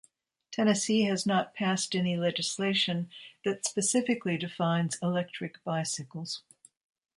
[0.49, 3.07] Tennessee has not passed any legislation
[3.45, 6.41] that specifically defines electric bicycles.